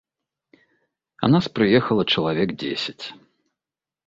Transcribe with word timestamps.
А 1.23 1.29
нас 1.33 1.45
прыехала 1.57 2.03
чалавек 2.15 2.49
дзесяць. 2.65 3.05